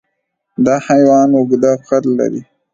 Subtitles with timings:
[0.65, 2.41] دا حیوان اوږده قد لري.